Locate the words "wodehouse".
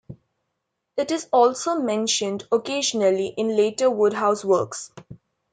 3.87-4.43